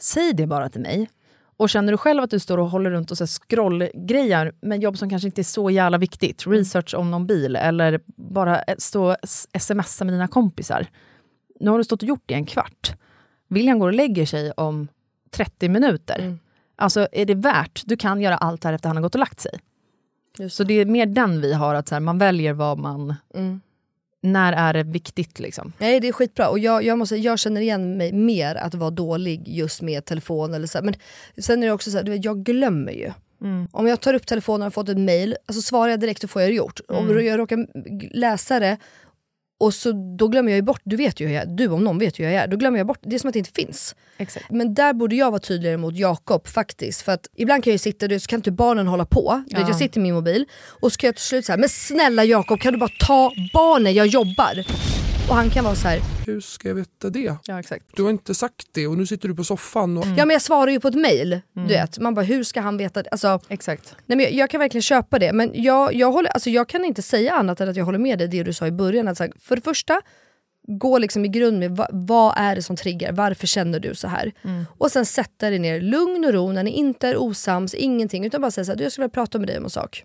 Säg 0.00 0.32
det 0.32 0.46
bara 0.46 0.68
till 0.68 0.80
mig. 0.80 1.10
Och 1.56 1.70
känner 1.70 1.92
du 1.92 1.98
själv 1.98 2.22
att 2.22 2.30
du 2.30 2.38
står 2.38 2.58
och 2.58 2.70
håller 2.70 2.90
runt 2.90 3.10
och 3.10 3.18
så 3.18 3.26
scrollgrejer 3.26 4.52
med 4.62 4.82
jobb 4.82 4.98
som 4.98 5.10
kanske 5.10 5.28
inte 5.28 5.40
är 5.40 5.42
så 5.42 5.70
jävla 5.70 5.98
viktigt, 5.98 6.46
research 6.46 6.94
om 6.94 7.10
någon 7.10 7.26
bil 7.26 7.56
eller 7.56 8.00
bara 8.16 8.60
stå 8.78 9.10
och 9.10 9.16
smsa 9.60 10.04
med 10.04 10.14
dina 10.14 10.28
kompisar. 10.28 10.86
Nu 11.60 11.70
har 11.70 11.78
du 11.78 11.84
stått 11.84 12.02
och 12.02 12.08
gjort 12.08 12.22
det 12.26 12.34
i 12.34 12.36
en 12.36 12.46
kvart. 12.46 12.92
William 13.48 13.78
går 13.78 13.86
och 13.88 13.94
lägger 13.94 14.26
sig 14.26 14.52
om 14.52 14.88
30 15.30 15.68
minuter. 15.68 16.38
Alltså 16.76 17.08
är 17.12 17.24
det 17.24 17.34
värt? 17.34 17.82
Du 17.86 17.96
kan 17.96 18.20
göra 18.20 18.36
allt 18.36 18.62
det 18.62 18.68
här 18.68 18.74
efter 18.74 18.88
han 18.88 18.96
har 18.96 19.02
gått 19.02 19.14
och 19.14 19.18
lagt 19.18 19.40
sig. 19.40 19.58
Just 20.38 20.56
Så 20.56 20.64
det 20.64 20.74
är 20.74 20.84
mer 20.84 21.06
den 21.06 21.40
vi 21.40 21.52
har, 21.52 21.74
att 21.74 21.88
så 21.88 21.94
här, 21.94 22.00
man 22.00 22.18
väljer 22.18 22.52
vad 22.52 22.78
man... 22.78 23.14
När 24.20 24.52
är 24.52 24.72
det 24.74 24.82
viktigt 24.82 25.38
liksom? 25.38 25.72
Nej 25.78 26.00
det 26.00 26.08
är 26.08 26.12
skitbra 26.12 26.48
och 26.48 26.58
jag, 26.58 26.84
jag, 26.84 26.98
måste, 26.98 27.16
jag 27.16 27.38
känner 27.38 27.60
igen 27.60 27.96
mig 27.96 28.12
mer 28.12 28.54
att 28.54 28.74
vara 28.74 28.90
dålig 28.90 29.48
just 29.48 29.82
med 29.82 30.04
telefon. 30.04 30.54
Eller 30.54 30.66
så. 30.66 30.78
här. 30.78 30.84
Men 30.84 30.94
sen 31.38 31.62
är 31.62 31.66
det 31.66 31.72
också 31.72 31.90
så 31.90 31.96
här, 31.96 32.04
vet, 32.04 32.24
jag 32.24 32.44
glömmer 32.44 32.92
ju. 32.92 33.12
Om 33.72 33.86
jag 33.86 34.00
tar 34.00 34.14
upp 34.14 34.26
telefonen 34.26 34.66
och 34.66 34.74
fått 34.74 34.88
ett 34.88 34.98
mail, 34.98 35.36
alltså 35.46 35.62
svarar 35.62 35.90
jag 35.90 36.00
direkt 36.00 36.20
så 36.20 36.28
får 36.28 36.42
jag 36.42 36.50
det 36.50 36.54
gjort. 36.54 36.80
Om 36.88 37.24
jag 37.24 37.38
råkar 37.38 37.66
läsa 38.16 38.60
det 38.60 38.76
och 39.64 39.74
så, 39.74 40.16
då 40.18 40.28
glömmer 40.28 40.50
jag 40.50 40.56
ju 40.56 40.62
bort, 40.62 40.80
du 40.84 40.96
vet 40.96 41.20
ju 41.20 41.26
hur 41.26 41.34
jag 41.34 41.42
är, 41.42 41.46
du 41.46 41.68
om 41.68 41.84
någon 41.84 41.98
vet 41.98 42.18
ju 42.18 42.24
hur 42.24 42.32
jag 42.32 42.42
är, 42.42 42.48
då 42.48 42.56
glömmer 42.56 42.78
jag 42.78 42.86
bort, 42.86 42.98
det 43.02 43.14
är 43.14 43.18
som 43.18 43.28
att 43.28 43.32
det 43.32 43.38
inte 43.38 43.52
finns. 43.52 43.94
Exakt. 44.16 44.50
Men 44.50 44.74
där 44.74 44.92
borde 44.92 45.16
jag 45.16 45.30
vara 45.30 45.40
tydligare 45.40 45.76
mot 45.76 45.96
Jakob 45.96 46.46
faktiskt. 46.46 47.02
För 47.02 47.12
att 47.12 47.26
ibland 47.36 47.64
kan 47.64 47.70
jag 47.70 47.74
ju 47.74 47.78
sitta, 47.78 48.08
du 48.08 48.20
så 48.20 48.26
kan 48.26 48.38
inte 48.38 48.52
barnen 48.52 48.86
hålla 48.86 49.06
på. 49.06 49.44
Du 49.46 49.56
vet, 49.56 49.68
jag 49.68 49.76
sitter 49.76 50.00
i 50.00 50.02
min 50.02 50.14
mobil 50.14 50.44
och 50.80 50.92
så 50.92 50.98
kan 50.98 51.08
jag 51.08 51.16
till 51.16 51.24
slut 51.24 51.44
säga 51.46 51.56
men 51.56 51.68
snälla 51.68 52.24
Jakob 52.24 52.60
kan 52.60 52.72
du 52.72 52.78
bara 52.78 52.90
ta 53.00 53.32
barnen, 53.52 53.94
jag 53.94 54.06
jobbar. 54.06 54.64
Och 55.28 55.34
han 55.34 55.50
kan 55.50 55.64
vara 55.64 55.74
så 55.74 55.88
här, 55.88 56.00
Hur 56.26 56.40
ska 56.40 56.68
jag 56.68 56.74
veta 56.74 57.10
det? 57.10 57.36
Ja, 57.44 57.60
exakt. 57.60 57.84
Du 57.96 58.02
har 58.02 58.10
inte 58.10 58.34
sagt 58.34 58.66
det 58.72 58.86
och 58.86 58.98
nu 58.98 59.06
sitter 59.06 59.28
du 59.28 59.34
på 59.34 59.44
soffan. 59.44 59.98
Och... 59.98 60.04
ja 60.06 60.24
men 60.24 60.30
jag 60.30 60.42
svarar 60.42 60.70
ju 60.70 60.80
på 60.80 60.88
ett 60.88 60.94
mail. 60.94 61.40
Du 61.52 61.62
vet, 61.62 61.98
man 61.98 62.14
bara 62.14 62.24
hur 62.24 62.44
ska 62.44 62.60
han 62.60 62.76
veta 62.76 63.02
det? 63.02 63.08
Alltså, 63.10 63.40
Exakt. 63.48 63.94
Nej, 64.06 64.16
men 64.16 64.20
jag, 64.20 64.32
jag 64.32 64.50
kan 64.50 64.60
verkligen 64.60 64.82
köpa 64.82 65.18
det, 65.18 65.32
men 65.32 65.50
jag, 65.54 65.94
jag, 65.94 66.12
håller, 66.12 66.30
alltså 66.30 66.50
jag 66.50 66.68
kan 66.68 66.84
inte 66.84 67.02
säga 67.02 67.34
annat 67.34 67.60
än 67.60 67.68
att 67.68 67.76
jag 67.76 67.84
håller 67.84 67.98
med 67.98 68.18
dig 68.18 68.28
det 68.28 68.42
du 68.42 68.52
sa 68.52 68.66
i 68.66 68.72
början. 68.72 69.08
Att, 69.08 69.18
här, 69.18 69.32
för 69.40 69.56
det 69.56 69.62
första, 69.62 70.00
gå 70.66 70.98
liksom 70.98 71.24
i 71.24 71.28
grund 71.28 71.58
med 71.58 71.70
va, 71.70 71.88
vad 71.92 72.34
är 72.36 72.56
det 72.56 72.62
som 72.62 72.76
triggar, 72.76 73.12
varför 73.12 73.46
känner 73.46 73.80
du 73.80 73.94
så 73.94 74.08
här? 74.08 74.32
Och 74.78 74.90
sen 74.90 75.06
sätta 75.06 75.50
dig 75.50 75.58
ner, 75.58 75.80
lugn 75.80 76.24
och 76.24 76.32
ro, 76.32 76.52
när 76.52 76.62
ni 76.62 76.70
inte 76.70 77.08
är 77.08 77.16
osams, 77.16 77.74
ingenting. 77.74 78.24
Utan 78.24 78.40
bara 78.40 78.50
säga 78.50 78.64
så 78.64 78.70
här, 78.72 78.76
du, 78.76 78.82
jag 78.82 78.92
skulle 78.92 79.02
vilja 79.04 79.14
prata 79.14 79.38
med 79.38 79.48
dig 79.48 79.58
om 79.58 79.64
en 79.64 79.70
sak. 79.70 80.04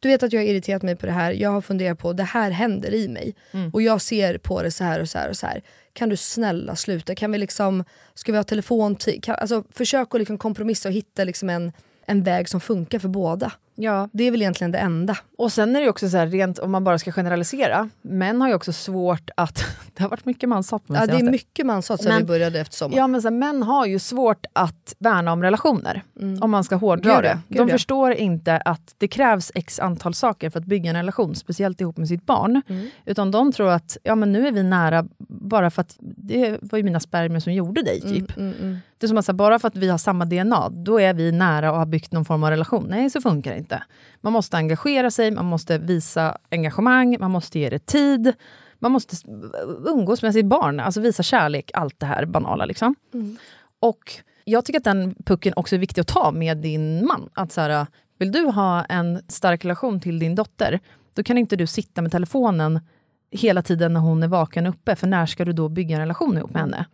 Du 0.00 0.08
vet 0.08 0.22
att 0.22 0.32
jag 0.32 0.40
har 0.40 0.46
irriterat 0.46 0.82
mig 0.82 0.96
på 0.96 1.06
det 1.06 1.12
här, 1.12 1.32
jag 1.32 1.50
har 1.50 1.60
funderat 1.60 1.98
på 1.98 2.12
det 2.12 2.22
här 2.22 2.50
händer 2.50 2.94
i 2.94 3.08
mig. 3.08 3.34
Och 3.72 3.82
jag 3.82 4.00
ser 4.00 4.38
på 4.38 4.62
det 4.62 4.70
så 4.70 4.84
här 4.84 5.00
och 5.00 5.08
så 5.08 5.18
här 5.18 5.28
och 5.28 5.36
så 5.36 5.46
här. 5.46 5.62
Kan 5.92 6.08
du 6.08 6.16
snälla 6.16 6.76
sluta? 6.76 7.14
Kan 7.14 7.32
vi 7.32 7.38
liksom, 7.38 7.84
ska 8.14 8.32
vi 8.32 8.38
ha 8.38 8.44
telefontid? 8.44 9.24
Kan, 9.24 9.34
alltså, 9.34 9.64
försök 9.70 10.14
att 10.14 10.20
liksom 10.20 10.38
kompromissa 10.38 10.88
och 10.88 10.92
hitta 10.94 11.24
liksom 11.24 11.50
en, 11.50 11.72
en 12.06 12.22
väg 12.22 12.48
som 12.48 12.60
funkar 12.60 12.98
för 12.98 13.08
båda. 13.08 13.52
Ja. 13.76 14.08
Det 14.12 14.24
är 14.24 14.30
väl 14.30 14.42
egentligen 14.42 14.70
det 14.70 14.78
enda. 14.78 15.16
Och 15.38 15.52
sen 15.52 15.76
är 15.76 15.80
det 15.80 15.88
också 15.88 16.08
så 16.08 16.16
här, 16.16 16.26
rent 16.26 16.58
om 16.58 16.70
man 16.70 16.84
bara 16.84 16.98
ska 16.98 17.12
generalisera, 17.12 17.88
män 18.02 18.40
har 18.40 18.48
ju 18.48 18.54
också 18.54 18.72
svårt 18.72 19.30
att... 19.36 19.64
det 19.94 20.02
har 20.02 20.10
varit 20.10 20.24
mycket 20.24 20.48
manshat 20.48 20.82
Ja, 20.86 21.06
det 21.06 21.12
är 21.12 21.30
mycket 21.30 21.66
manshat 21.66 22.02
sen 22.02 22.08
Men- 22.08 22.18
vi 22.18 22.24
började 22.24 22.60
efter 22.60 22.76
sommaren. 22.76 22.98
Ja 22.98 23.06
men 23.06 23.22
så 23.22 23.28
här, 23.28 23.36
män 23.36 23.62
har 23.62 23.86
ju 23.86 23.98
svårt 23.98 24.46
att 24.52 24.94
värna 24.98 25.32
om 25.32 25.42
relationer. 25.42 26.02
Om 26.40 26.50
man 26.50 26.64
ska 26.64 26.76
hårdra 26.76 27.14
Gud 27.14 27.22
det. 27.24 27.38
gud 27.48 27.58
De 27.58 27.68
ja. 27.68 27.74
förstår 27.74 28.12
inte 28.12 28.56
att 28.56 28.94
det 28.98 29.08
krävs 29.08 29.52
x 29.54 29.80
antal 29.80 30.14
saker 30.14 30.50
för 30.50 30.58
att 30.58 30.66
bygga 30.66 30.90
en 30.90 30.96
relation, 30.96 31.34
speciellt 31.34 31.80
ihop 31.80 31.96
med 31.96 32.08
sitt 32.08 32.26
barn. 32.26 32.62
Utan 33.04 33.30
de 33.30 33.52
tror 33.52 33.70
att 33.70 33.96
ja, 34.02 34.14
men 34.14 34.32
nu 34.32 34.48
är 34.48 34.52
vi 34.52 34.62
nära 34.62 35.06
bara 35.28 35.70
för 35.70 35.80
att 35.80 35.96
det 35.98 36.58
var 36.62 36.78
ju 36.78 36.84
mina 36.84 37.00
spermier 37.00 37.40
som 37.40 37.52
gjorde 37.52 37.82
dig. 37.82 38.00
typ. 38.00 38.32
Det 38.98 39.06
är 39.06 39.08
som 39.08 39.18
att 39.18 39.26
här, 39.26 39.34
bara 39.34 39.58
för 39.58 39.68
att 39.68 39.76
vi 39.76 39.88
har 39.88 39.98
samma 39.98 40.24
DNA, 40.24 40.68
då 40.68 41.00
är 41.00 41.14
vi 41.14 41.32
nära 41.32 41.72
och 41.72 41.78
har 41.78 41.86
byggt 41.86 42.12
någon 42.12 42.24
form 42.24 42.44
av 42.44 42.50
relation. 42.50 42.86
Nej, 42.88 43.10
så 43.10 43.20
funkar 43.20 43.50
det 43.50 43.58
inte. 43.58 43.65
Man 44.20 44.32
måste 44.32 44.56
engagera 44.56 45.10
sig, 45.10 45.30
man 45.30 45.44
måste 45.44 45.78
visa 45.78 46.38
engagemang, 46.50 47.16
man 47.20 47.30
måste 47.30 47.58
ge 47.58 47.70
det 47.70 47.86
tid. 47.86 48.32
Man 48.78 48.92
måste 48.92 49.16
umgås 49.86 50.22
med 50.22 50.32
sitt 50.32 50.46
barn, 50.46 50.80
alltså 50.80 51.00
visa 51.00 51.22
kärlek, 51.22 51.70
allt 51.74 52.00
det 52.00 52.06
här 52.06 52.24
banala. 52.24 52.64
Liksom. 52.64 52.94
Och 53.80 54.12
jag 54.44 54.64
tycker 54.64 54.80
att 54.80 54.84
den 54.84 55.14
pucken 55.24 55.52
också 55.56 55.74
är 55.74 55.78
viktig 55.78 56.00
att 56.00 56.06
ta 56.06 56.30
med 56.30 56.56
din 56.56 57.06
man. 57.06 57.28
Att 57.34 57.52
så 57.52 57.60
här, 57.60 57.86
vill 58.18 58.32
du 58.32 58.44
ha 58.44 58.84
en 58.84 59.22
stark 59.28 59.64
relation 59.64 60.00
till 60.00 60.18
din 60.18 60.34
dotter, 60.34 60.80
då 61.14 61.22
kan 61.22 61.38
inte 61.38 61.56
du 61.56 61.66
sitta 61.66 62.02
med 62.02 62.12
telefonen 62.12 62.80
hela 63.30 63.62
tiden 63.62 63.92
när 63.92 64.00
hon 64.00 64.22
är 64.22 64.28
vaken 64.28 64.66
uppe, 64.66 64.96
för 64.96 65.06
när 65.06 65.26
ska 65.26 65.44
du 65.44 65.52
då 65.52 65.68
bygga 65.68 65.94
en 65.96 66.00
relation 66.00 66.38
ihop 66.38 66.50
med 66.50 66.62
henne? 66.62 66.86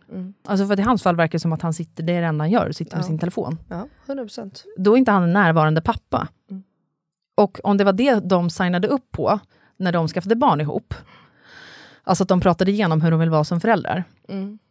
Alltså 0.45 0.65
för 0.65 0.73
att 0.73 0.79
i 0.79 0.83
hans 0.83 1.03
fall 1.03 1.15
verkar 1.15 1.31
det 1.31 1.39
som 1.39 1.53
att 1.53 1.61
han 1.61 1.73
sitter, 1.73 2.03
det 2.03 2.13
är 2.13 2.21
det 2.21 2.27
enda 2.27 2.43
han 2.43 2.51
gör, 2.51 2.71
sitter 2.71 2.95
med 2.97 3.05
sin 3.05 3.19
telefon. 3.19 3.57
Ja, 3.69 3.87
100%. 4.07 4.63
Då 4.77 4.93
är 4.93 4.97
inte 4.97 5.11
han 5.11 5.23
en 5.23 5.33
närvarande 5.33 5.81
pappa. 5.81 6.27
Och 7.35 7.59
om 7.63 7.77
det 7.77 7.83
var 7.83 7.93
det 7.93 8.19
de 8.19 8.49
signade 8.49 8.87
upp 8.87 9.11
på 9.11 9.39
när 9.77 9.91
de 9.91 10.07
skaffade 10.07 10.35
barn 10.35 10.61
ihop, 10.61 10.93
alltså 12.03 12.23
att 12.23 12.27
de 12.27 12.41
pratade 12.41 12.71
igenom 12.71 13.01
hur 13.01 13.11
de 13.11 13.19
vill 13.19 13.29
vara 13.29 13.43
som 13.43 13.61
föräldrar, 13.61 14.03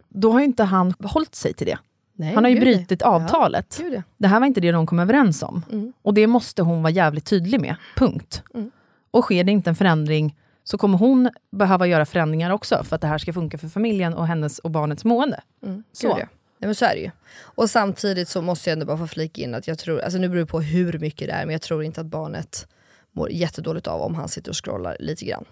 då 0.09 0.33
har 0.33 0.39
ju 0.39 0.45
inte 0.45 0.65
han 0.65 0.95
hållit 1.03 1.35
sig 1.35 1.55
till 1.55 1.67
det. 1.67 1.79
Nej, 2.15 2.35
Han 2.35 2.45
har 2.45 2.51
ju 2.51 2.61
brutit 2.61 3.03
avtalet. 3.03 3.81
Ja. 3.93 4.03
Det 4.17 4.29
här 4.29 4.41
var 4.41 4.47
inte 4.47 4.61
det 4.61 4.73
de 4.73 4.87
kom 4.87 4.99
överens 4.99 5.43
om. 5.43 5.63
Mm. 5.73 5.93
Och 6.03 6.15
det 6.15 6.27
måste 6.27 6.63
hon 6.63 6.83
vara 6.83 6.91
jävligt 6.91 7.25
tydlig 7.25 7.61
med. 7.61 7.77
Punkt. 7.97 8.43
Mm. 8.55 8.71
Och 9.11 9.25
sker 9.25 9.45
det 9.45 9.53
inte 9.53 9.71
en 9.71 9.77
förändring 9.77 10.37
så 10.65 10.79
kommer 10.79 10.99
hon 10.99 11.31
behöva 11.51 11.87
göra 11.87 12.07
förändringar 12.07 12.51
också 12.51 12.85
för 12.85 12.97
att 12.97 13.01
det 13.01 13.09
här 13.09 13.19
ska 13.19 13.33
funka 13.33 13.59
för 13.59 13.69
familjen 13.69 14.15
och 14.15 14.27
hennes 14.27 14.59
och 14.59 14.71
barnets 14.71 15.05
mående. 15.05 15.41
Mm. 15.63 15.83
Så. 15.93 16.09
Gud, 16.09 16.17
ja. 16.21 16.27
Nej, 16.59 16.69
men 16.69 16.75
så 16.75 16.85
är 16.85 16.95
det 16.95 17.01
ju. 17.01 17.11
Och 17.41 17.71
samtidigt 17.71 18.29
så 18.29 18.43
måste 18.43 18.71
jag 18.71 18.73
ändå 18.73 18.87
bara 18.87 18.99
få 18.99 19.07
flika 19.07 19.43
in 19.43 19.55
att 19.55 19.69
jag 19.69 19.79
tror, 19.79 20.01
alltså 20.01 20.19
nu 20.19 20.29
beror 20.29 20.41
det 20.41 20.47
på 20.47 20.61
hur 20.61 20.99
mycket 20.99 21.29
det 21.29 21.35
är, 21.35 21.47
men 21.47 21.53
jag 21.53 21.63
tror 21.63 21.85
inte 21.85 22.01
att 22.01 22.07
barnet 22.07 22.67
mår 23.13 23.33
jättedåligt 23.33 23.87
av 23.87 24.03
om 24.03 24.15
han 24.15 24.29
sitter 24.29 24.51
och 24.51 24.65
scrollar 24.65 24.97
lite 25.01 25.25
grann. 25.25 25.45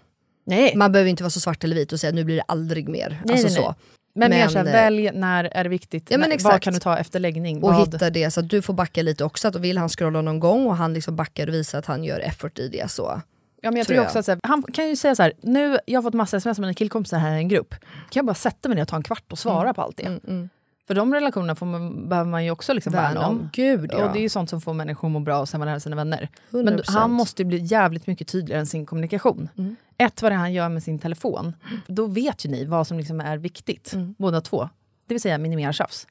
Nej. 0.44 0.76
Man 0.76 0.92
behöver 0.92 1.10
inte 1.10 1.22
vara 1.22 1.30
så 1.30 1.40
svart 1.40 1.64
eller 1.64 1.76
vit 1.76 1.92
och 1.92 2.00
säga 2.00 2.12
nu 2.12 2.24
blir 2.24 2.36
det 2.36 2.44
aldrig 2.48 2.88
mer. 2.88 3.22
Nej, 3.24 3.32
alltså 3.32 3.46
nej, 3.46 3.56
så. 3.56 3.74
Men, 4.14 4.30
mer 4.30 4.38
Men, 4.38 4.50
såhär, 4.50 4.66
eh, 4.66 4.72
välj 4.72 5.10
när 5.12 5.44
är 5.44 5.64
det 5.64 5.70
viktigt, 5.70 6.10
Ja, 6.10 6.18
men 6.18 6.28
när, 6.28 6.36
exakt. 6.36 6.52
vad 6.52 6.62
kan 6.62 6.72
du 6.72 6.80
ta 6.80 6.98
efter 6.98 7.20
läggning? 7.20 7.56
Och 7.56 7.72
vad, 7.72 7.86
hitta 7.86 8.10
det 8.10 8.30
så 8.30 8.40
att 8.40 8.48
du 8.48 8.62
får 8.62 8.74
backa 8.74 9.02
lite 9.02 9.24
också, 9.24 9.48
att 9.48 9.56
vill 9.56 9.78
han 9.78 9.88
scrolla 9.88 10.22
någon 10.22 10.40
gång 10.40 10.66
och 10.66 10.76
han 10.76 10.94
liksom 10.94 11.16
backar 11.16 11.46
och 11.46 11.54
visar 11.54 11.78
att 11.78 11.86
han 11.86 12.04
gör 12.04 12.20
effort 12.20 12.58
i 12.58 12.68
det 12.68 12.90
så. 12.90 13.20
Ja, 13.62 13.70
men 13.70 13.76
jag 13.78 13.96
jag. 13.96 14.04
också 14.04 14.18
att 14.18 14.24
så 14.24 14.30
här, 14.30 14.40
han 14.42 14.62
kan 14.62 14.88
ju 14.88 14.96
säga 14.96 15.14
så 15.14 15.22
här, 15.22 15.32
nu 15.42 15.78
jag 15.86 15.98
har 15.98 16.02
fått 16.02 16.14
massa 16.14 16.36
sms 16.36 16.58
med 16.58 16.66
mina 16.66 16.74
killkompisar 16.74 17.18
här 17.18 17.36
i 17.36 17.38
en 17.38 17.48
grupp. 17.48 17.70
Kan 17.80 18.20
jag 18.20 18.24
bara 18.26 18.34
sätta 18.34 18.68
mig 18.68 18.76
ner 18.76 18.82
och 18.82 18.88
ta 18.88 18.96
en 18.96 19.02
kvart 19.02 19.32
och 19.32 19.38
svara 19.38 19.74
på 19.74 19.82
allt 19.82 19.96
det? 19.96 20.02
Mm, 20.02 20.20
mm. 20.28 20.48
För 20.86 20.94
de 20.94 21.14
relationerna 21.14 21.54
får 21.54 21.66
man, 21.66 22.08
behöver 22.08 22.30
man 22.30 22.44
ju 22.44 22.50
också 22.50 22.72
liksom 22.72 22.92
värna 22.92 23.26
om. 23.26 23.50
Gud 23.52 23.90
ja. 23.92 24.04
Och 24.04 24.12
det 24.12 24.18
är 24.18 24.22
ju 24.22 24.28
sånt 24.28 24.50
som 24.50 24.60
får 24.60 24.74
människor 24.74 25.08
att 25.08 25.12
må 25.12 25.20
bra 25.20 25.38
och 25.40 25.48
sen 25.48 25.60
vara 25.60 25.70
nära 25.70 25.80
sina 25.80 25.96
vänner. 25.96 26.28
100%. 26.50 26.62
Men 26.64 26.80
han 26.86 27.10
måste 27.10 27.42
ju 27.42 27.46
bli 27.46 27.58
jävligt 27.58 28.06
mycket 28.06 28.28
tydligare 28.28 28.60
än 28.60 28.66
sin 28.66 28.86
kommunikation. 28.86 29.48
Mm. 29.58 29.76
Ett, 29.98 30.22
vad 30.22 30.32
det 30.32 30.34
är 30.34 30.38
han 30.38 30.52
gör 30.52 30.68
med 30.68 30.82
sin 30.82 30.98
telefon. 30.98 31.54
Då 31.86 32.06
vet 32.06 32.44
ju 32.44 32.50
ni 32.50 32.64
vad 32.64 32.86
som 32.86 32.98
liksom 32.98 33.20
är 33.20 33.38
viktigt, 33.38 33.92
Mm. 33.92 34.14
båda 34.18 34.40
två. 34.40 34.68
Det 35.06 35.14
vill 35.14 35.20
säga 35.20 35.38
minimera 35.38 35.72
tjafs. 35.72 36.06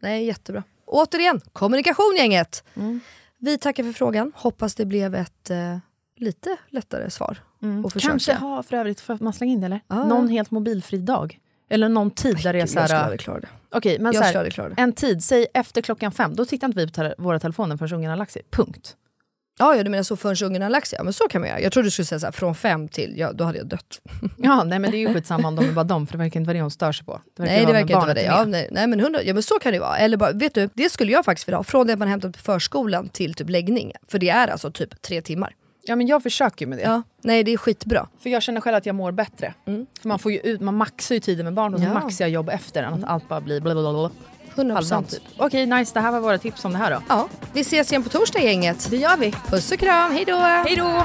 Nej, 0.00 0.24
jättebra. 0.24 0.62
Återigen, 0.86 1.40
kommunikation 1.52 2.14
gänget! 2.18 2.64
Mm. 2.74 3.00
Vi 3.38 3.58
tackar 3.58 3.84
för 3.84 3.92
frågan, 3.92 4.32
hoppas 4.36 4.74
det 4.74 4.84
blev 4.84 5.14
ett 5.14 5.50
eh, 5.50 5.78
lite 6.16 6.56
lättare 6.68 7.10
svar. 7.10 7.38
Försöka. 7.92 8.08
Kanske 8.08 8.34
ha 8.34 8.62
för 8.62 8.76
övrigt, 8.76 9.00
för 9.00 9.18
man 9.20 9.32
slänga 9.32 9.52
in 9.52 9.60
det 9.60 9.66
eller? 9.66 9.80
Ja, 9.88 10.04
Någon 10.04 10.28
helt 10.28 10.50
mobilfri 10.50 10.98
dag. 10.98 11.38
Eller 11.70 11.88
någon 11.88 12.10
tid 12.10 12.36
där 12.42 12.52
det 12.52 12.60
är 12.60 12.66
så 12.66 12.78
jag 12.78 12.84
skulle 12.84 12.98
här... 12.98 13.04
aldrig 13.04 13.20
klara 13.20 13.40
det. 13.40 13.48
Okej, 13.70 13.98
men 13.98 14.12
Jag 14.12 14.32
så 14.32 14.38
här, 14.38 14.74
en 14.76 14.92
tid, 14.92 15.24
säg 15.24 15.46
efter 15.54 15.82
klockan 15.82 16.12
fem, 16.12 16.36
då 16.36 16.44
tittar 16.44 16.66
inte 16.66 16.80
vi 16.80 16.92
på 16.92 17.14
våra 17.18 17.38
telefoner 17.40 17.76
förrän 17.76 17.92
ungarna 17.92 18.12
har 18.12 18.18
lagt 18.18 18.32
sig. 18.32 18.42
Punkt. 18.50 18.96
Ja, 19.58 19.76
ja, 19.76 19.82
du 19.82 19.90
menar 19.90 20.02
så 20.02 20.16
förrän 20.16 20.46
ungen 20.46 20.62
har 20.62 20.70
lagt 20.70 20.88
sig? 20.88 20.96
Ja, 20.96 21.04
men 21.04 21.12
så 21.12 21.28
kan 21.28 21.40
man 21.40 21.50
göra. 21.50 21.60
Jag 21.60 21.72
trodde 21.72 21.86
du 21.86 21.90
skulle 21.90 22.06
säga 22.06 22.18
så 22.18 22.26
här, 22.26 22.32
från 22.32 22.54
fem 22.54 22.88
till, 22.88 23.14
ja, 23.16 23.32
då 23.32 23.44
hade 23.44 23.58
jag 23.58 23.66
dött. 23.66 24.00
Ja, 24.36 24.64
nej 24.64 24.78
men 24.78 24.90
det 24.90 24.96
är 24.96 25.08
ju 25.08 25.14
skitsamma 25.14 25.48
om 25.48 25.56
de 25.56 25.64
är 25.64 25.72
bara 25.72 25.84
dem, 25.84 26.06
för 26.06 26.12
det 26.12 26.18
verkar 26.18 26.40
inte 26.40 26.48
vara 26.48 26.56
det 26.56 26.62
hon 26.62 26.70
stör 26.70 26.92
sig 26.92 27.06
på. 27.06 27.20
Det 27.36 27.42
Nej, 27.42 27.66
det 27.66 27.72
verkar 27.72 27.80
inte 27.80 27.94
vara 27.94 28.14
det. 28.14 28.22
Ja, 28.22 28.44
nej, 28.44 28.68
nej, 28.70 28.86
men, 28.86 29.00
100, 29.00 29.22
ja, 29.22 29.34
men 29.34 29.42
så 29.42 29.58
kan 29.58 29.72
det 29.72 29.78
vara. 29.78 29.98
Eller 29.98 30.16
bara, 30.16 30.32
vet 30.32 30.54
du, 30.54 30.68
det 30.74 30.90
skulle 30.90 31.12
jag 31.12 31.24
faktiskt 31.24 31.48
vilja 31.48 31.56
ha. 31.56 31.64
Från 31.64 31.86
det 31.86 31.92
att 31.92 31.98
man 31.98 32.08
hämtar 32.08 32.30
på 32.30 32.38
förskolan 32.38 33.08
till 33.08 33.34
typ 33.34 33.50
läggning. 33.50 33.92
För 34.08 34.18
det 34.18 34.28
är 34.28 34.48
alltså 34.48 34.70
typ 34.70 35.02
tre 35.02 35.22
timmar. 35.22 35.54
Ja, 35.86 35.96
men 35.96 36.06
jag 36.06 36.22
försöker 36.22 36.66
med 36.66 36.78
det. 36.78 36.82
Ja. 36.82 37.02
Nej, 37.22 37.44
det 37.44 37.52
är 37.52 37.56
skitbra. 37.56 38.08
För 38.22 38.30
jag 38.30 38.42
känner 38.42 38.60
själv 38.60 38.76
att 38.76 38.86
jag 38.86 38.94
mår 38.94 39.12
bättre. 39.12 39.54
För 40.00 40.08
man, 40.08 40.18
får 40.18 40.32
ju 40.32 40.38
ut, 40.38 40.60
man 40.60 40.76
maxar 40.76 41.14
ju 41.14 41.20
tiden 41.20 41.44
med 41.44 41.54
barn 41.54 41.74
och 41.74 41.80
så 41.80 41.86
Ja. 41.86 41.94
maxar 41.94 42.24
jag 42.24 42.30
jobb 42.30 42.48
efter. 42.50 42.82
än 42.82 42.94
Att 42.94 43.04
allt 43.04 43.28
bara 43.28 43.40
blir 43.40 43.60
blablabla. 43.60 44.10
100%. 44.54 44.72
Halvdant 44.74 45.10
typ. 45.10 45.22
Okej, 45.38 45.66
nice. 45.66 45.94
Det 45.94 46.00
här 46.00 46.12
var 46.12 46.20
våra 46.20 46.38
tips 46.38 46.64
om 46.64 46.72
det 46.72 46.78
här 46.78 46.90
då. 46.90 47.02
Ja, 47.08 47.28
vi 47.52 47.60
ses 47.60 47.90
igen 47.92 48.02
på 48.02 48.08
torsdag 48.08 48.40
gänget. 48.40 48.86
Det 48.90 48.96
gör 48.96 49.16
vi. 49.16 49.32
Puss 49.48 49.72
och 49.72 49.78
kram, 49.78 50.12
hej 50.12 50.24
då! 50.24 50.36
Hej 50.36 50.76
då! 50.76 51.04